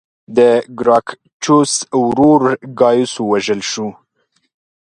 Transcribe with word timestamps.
د 0.37 0.39
ګراکچوس 0.79 1.73
ورور 2.05 2.41
ګایوس 2.79 3.13
ووژل 3.19 3.61
شو 3.71 3.87